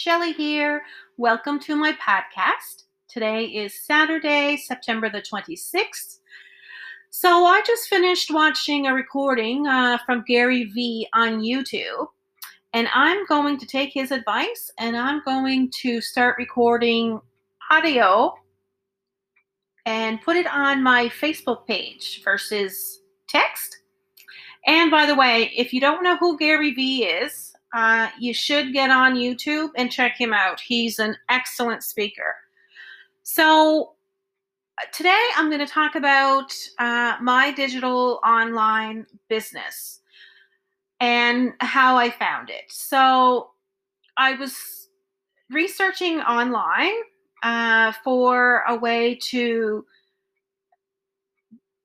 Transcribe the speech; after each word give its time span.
Shelly 0.00 0.32
here. 0.32 0.80
Welcome 1.18 1.60
to 1.60 1.76
my 1.76 1.92
podcast. 1.92 2.84
Today 3.06 3.44
is 3.44 3.84
Saturday, 3.84 4.56
September 4.56 5.10
the 5.10 5.20
26th. 5.20 6.20
So, 7.10 7.44
I 7.44 7.60
just 7.66 7.86
finished 7.86 8.32
watching 8.32 8.86
a 8.86 8.94
recording 8.94 9.66
uh, 9.66 9.98
from 10.06 10.24
Gary 10.26 10.64
Vee 10.64 11.06
on 11.12 11.42
YouTube, 11.42 12.06
and 12.72 12.88
I'm 12.94 13.26
going 13.26 13.58
to 13.58 13.66
take 13.66 13.92
his 13.92 14.10
advice 14.10 14.70
and 14.78 14.96
I'm 14.96 15.20
going 15.26 15.70
to 15.82 16.00
start 16.00 16.38
recording 16.38 17.20
audio 17.70 18.34
and 19.84 20.22
put 20.22 20.36
it 20.36 20.46
on 20.46 20.82
my 20.82 21.10
Facebook 21.10 21.66
page 21.66 22.22
versus 22.24 23.02
text. 23.28 23.76
And 24.66 24.90
by 24.90 25.04
the 25.04 25.14
way, 25.14 25.52
if 25.54 25.74
you 25.74 25.80
don't 25.82 26.02
know 26.02 26.16
who 26.16 26.38
Gary 26.38 26.72
Vee 26.72 27.04
is, 27.04 27.49
uh, 27.72 28.08
you 28.18 28.34
should 28.34 28.72
get 28.72 28.90
on 28.90 29.14
YouTube 29.14 29.70
and 29.76 29.90
check 29.90 30.16
him 30.18 30.32
out. 30.32 30.60
He's 30.60 30.98
an 30.98 31.16
excellent 31.28 31.82
speaker. 31.82 32.34
So, 33.22 33.92
today 34.92 35.28
I'm 35.36 35.48
going 35.48 35.64
to 35.64 35.72
talk 35.72 35.94
about 35.94 36.52
uh, 36.78 37.16
my 37.20 37.52
digital 37.52 38.20
online 38.24 39.06
business 39.28 40.00
and 40.98 41.52
how 41.60 41.96
I 41.96 42.10
found 42.10 42.50
it. 42.50 42.64
So, 42.68 43.50
I 44.16 44.34
was 44.34 44.88
researching 45.50 46.20
online 46.20 46.92
uh, 47.42 47.92
for 48.04 48.62
a 48.68 48.76
way 48.76 49.14
to 49.30 49.84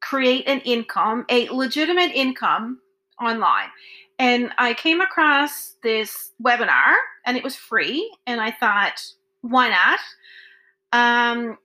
create 0.00 0.46
an 0.46 0.60
income, 0.60 1.24
a 1.28 1.48
legitimate 1.50 2.12
income 2.12 2.80
online. 3.20 3.68
And 4.22 4.52
I 4.56 4.74
came 4.74 5.00
across 5.00 5.74
this 5.82 6.30
webinar 6.40 6.94
and 7.26 7.36
it 7.36 7.42
was 7.42 7.56
free. 7.56 8.08
And 8.24 8.40
I 8.40 8.52
thought, 8.52 9.04
why 9.40 9.68
not? 9.68 9.98
Um, 10.92 11.58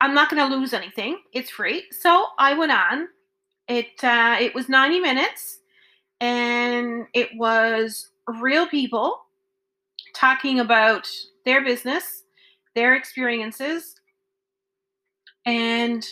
I'm 0.00 0.14
not 0.14 0.30
going 0.30 0.48
to 0.48 0.56
lose 0.56 0.72
anything. 0.72 1.18
It's 1.34 1.50
free. 1.50 1.84
So 1.90 2.28
I 2.38 2.54
went 2.54 2.72
on. 2.72 3.08
It 3.68 4.02
uh, 4.02 4.38
it 4.40 4.54
was 4.54 4.70
90 4.70 5.00
minutes, 5.00 5.60
and 6.18 7.06
it 7.14 7.28
was 7.36 8.08
real 8.40 8.66
people 8.66 9.20
talking 10.16 10.58
about 10.58 11.06
their 11.44 11.62
business, 11.62 12.24
their 12.74 12.96
experiences, 12.96 13.94
and 15.46 16.04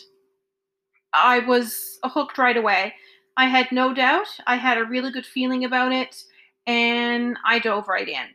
I 1.12 1.40
was 1.40 1.98
hooked 2.04 2.38
right 2.38 2.56
away. 2.56 2.94
I 3.38 3.46
had 3.46 3.70
no 3.70 3.94
doubt. 3.94 4.26
I 4.48 4.56
had 4.56 4.78
a 4.78 4.84
really 4.84 5.12
good 5.12 5.24
feeling 5.24 5.64
about 5.64 5.92
it, 5.92 6.24
and 6.66 7.38
I 7.46 7.60
dove 7.60 7.86
right 7.86 8.08
in. 8.08 8.26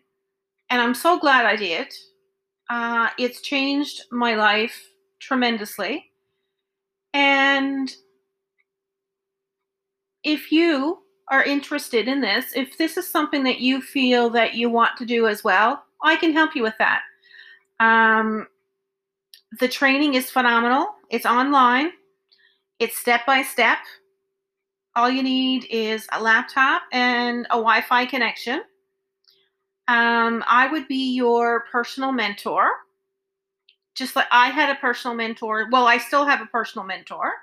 And 0.70 0.82
I'm 0.82 0.96
so 0.96 1.20
glad 1.20 1.46
I 1.46 1.58
did. 1.58 1.94
Uh, 2.70 3.10
it's 3.20 3.42
changed 3.42 4.04
my 4.12 4.36
life 4.36 4.82
tremendously. 5.20 6.10
And 7.14 7.94
if 10.24 10.54
you 10.54 11.00
are 11.30 11.44
interested 11.44 12.08
in 12.08 12.22
this, 12.22 12.54
if 12.56 12.78
this 12.78 12.96
is 12.96 13.10
something 13.10 13.44
that 13.44 13.60
you 13.60 13.82
feel 13.82 14.30
that 14.30 14.54
you 14.54 14.70
want 14.70 14.96
to 15.00 15.06
do 15.06 15.28
as 15.28 15.44
well, 15.44 15.84
I 16.02 16.16
can 16.16 16.32
help 16.32 16.56
you 16.56 16.64
with 16.64 16.76
that. 16.80 17.02
Um, 17.82 18.48
the 19.60 19.68
training 19.68 20.14
is 20.14 20.32
phenomenal. 20.32 20.88
It's 21.10 21.26
online. 21.26 21.92
It's 22.80 22.98
step 22.98 23.26
by 23.26 23.42
step 23.42 23.80
all 24.96 25.10
you 25.10 25.24
need 25.24 25.66
is 25.70 26.08
a 26.12 26.22
laptop 26.22 26.84
and 26.92 27.46
a 27.48 27.58
Wi 27.58 27.82
Fi 27.82 28.06
connection. 28.06 28.62
Um, 29.88 30.44
I 30.48 30.70
would 30.72 30.88
be 30.88 31.14
your 31.14 31.66
personal 31.72 32.12
mentor. 32.12 32.70
Just 33.96 34.16
like 34.16 34.28
I 34.32 34.50
had 34.50 34.70
a 34.70 34.80
personal 34.80 35.16
mentor. 35.16 35.68
Well, 35.72 35.86
I 35.86 35.98
still 35.98 36.26
have 36.26 36.42
a 36.42 36.48
personal 36.48 36.86
mentor. 36.86 37.34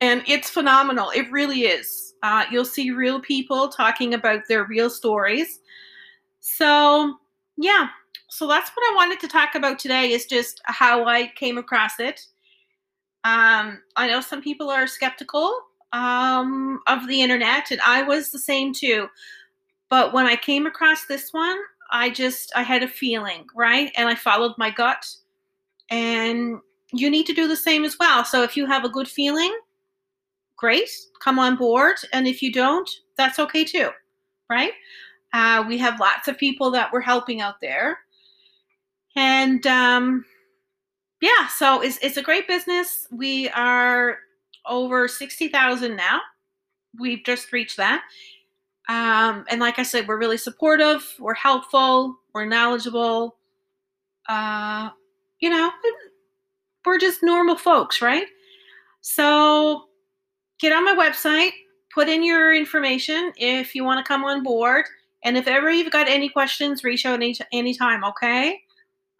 And 0.00 0.22
it's 0.26 0.50
phenomenal. 0.50 1.10
It 1.10 1.30
really 1.30 1.62
is. 1.62 2.14
Uh, 2.24 2.44
you'll 2.50 2.64
see 2.64 2.90
real 2.90 3.20
people 3.20 3.68
talking 3.68 4.14
about 4.14 4.40
their 4.48 4.64
real 4.64 4.90
stories. 4.90 5.60
So, 6.40 7.14
yeah. 7.56 7.88
So 8.28 8.48
that's 8.48 8.70
what 8.70 8.82
I 8.82 8.96
wanted 8.96 9.20
to 9.20 9.28
talk 9.28 9.54
about 9.54 9.78
today 9.78 10.10
is 10.10 10.26
just 10.26 10.60
how 10.64 11.04
I 11.06 11.28
came 11.36 11.56
across 11.56 12.00
it. 12.00 12.20
Um, 13.22 13.80
I 13.94 14.08
know 14.08 14.20
some 14.20 14.42
people 14.42 14.70
are 14.70 14.88
skeptical 14.88 15.56
um, 15.92 16.80
of 16.88 17.06
the 17.06 17.22
internet, 17.22 17.70
and 17.70 17.80
I 17.80 18.02
was 18.02 18.30
the 18.30 18.40
same 18.40 18.74
too. 18.74 19.06
But 19.88 20.12
when 20.12 20.26
I 20.26 20.34
came 20.34 20.66
across 20.66 21.04
this 21.06 21.32
one, 21.32 21.56
I 21.90 22.10
just 22.10 22.52
I 22.54 22.62
had 22.62 22.82
a 22.82 22.88
feeling, 22.88 23.46
right? 23.54 23.92
And 23.96 24.08
I 24.08 24.14
followed 24.14 24.54
my 24.58 24.70
gut. 24.70 25.06
And 25.90 26.58
you 26.92 27.10
need 27.10 27.26
to 27.26 27.32
do 27.34 27.48
the 27.48 27.56
same 27.56 27.84
as 27.84 27.96
well. 27.98 28.24
So 28.24 28.42
if 28.42 28.56
you 28.56 28.66
have 28.66 28.84
a 28.84 28.88
good 28.88 29.08
feeling, 29.08 29.54
great, 30.56 30.88
come 31.22 31.38
on 31.38 31.56
board. 31.56 31.96
And 32.12 32.26
if 32.26 32.42
you 32.42 32.52
don't, 32.52 32.88
that's 33.16 33.38
okay 33.38 33.64
too, 33.64 33.90
right? 34.48 34.72
Uh, 35.32 35.64
we 35.66 35.76
have 35.78 36.00
lots 36.00 36.28
of 36.28 36.38
people 36.38 36.70
that 36.70 36.92
we're 36.92 37.00
helping 37.00 37.40
out 37.40 37.56
there. 37.60 37.98
And 39.16 39.66
um, 39.66 40.24
yeah, 41.20 41.48
so 41.48 41.80
it's, 41.80 41.98
it's 42.02 42.16
a 42.16 42.22
great 42.22 42.46
business. 42.46 43.06
We 43.10 43.48
are 43.50 44.18
over 44.66 45.08
60,000 45.08 45.96
now. 45.96 46.20
We've 46.98 47.24
just 47.24 47.52
reached 47.52 47.76
that. 47.78 48.02
Um, 48.88 49.44
and 49.48 49.60
like 49.60 49.78
I 49.78 49.82
said, 49.82 50.06
we're 50.06 50.18
really 50.18 50.36
supportive, 50.36 51.14
we're 51.18 51.34
helpful, 51.34 52.16
we're 52.34 52.44
knowledgeable. 52.44 53.36
Uh, 54.28 54.90
you 55.40 55.48
know, 55.50 55.70
we're 56.84 56.98
just 56.98 57.22
normal 57.22 57.56
folks, 57.56 58.02
right? 58.02 58.26
So, 59.00 59.84
get 60.60 60.72
on 60.72 60.84
my 60.84 60.94
website, 60.94 61.52
put 61.92 62.08
in 62.08 62.22
your 62.22 62.54
information 62.54 63.32
if 63.36 63.74
you 63.74 63.84
want 63.84 64.04
to 64.04 64.08
come 64.08 64.24
on 64.24 64.42
board. 64.42 64.84
And 65.24 65.38
if 65.38 65.46
ever 65.46 65.70
you've 65.70 65.92
got 65.92 66.08
any 66.08 66.28
questions, 66.28 66.84
reach 66.84 67.06
out 67.06 67.14
any 67.14 67.34
anytime, 67.52 68.04
okay? 68.04 68.60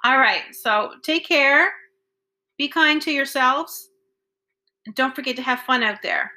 All 0.04 0.18
right. 0.18 0.42
So 0.52 0.92
take 1.02 1.26
care. 1.26 1.72
Be 2.58 2.68
kind 2.68 3.00
to 3.02 3.10
yourselves. 3.10 3.88
And 4.84 4.94
don't 4.94 5.16
forget 5.16 5.34
to 5.36 5.42
have 5.42 5.60
fun 5.60 5.82
out 5.82 6.02
there. 6.02 6.30